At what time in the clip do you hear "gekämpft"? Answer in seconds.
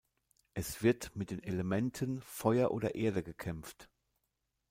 3.21-3.87